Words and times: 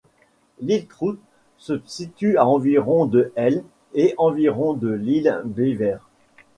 L'île 0.61 0.87
Trout 0.87 1.19
se 1.59 1.79
situe 1.85 2.35
à 2.39 2.47
environ 2.47 3.05
de 3.05 3.31
l' 3.35 3.61
et 3.93 4.15
environ 4.17 4.73
de 4.73 4.87
l'île 4.89 5.39
Beaver. 5.45 5.99